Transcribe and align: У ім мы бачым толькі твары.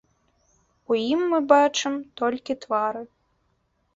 У 0.93 0.97
ім 1.13 1.21
мы 1.33 1.39
бачым 1.51 1.93
толькі 2.21 2.55
твары. 2.63 3.03